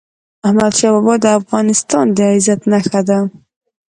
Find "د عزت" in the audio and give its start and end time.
2.17-2.59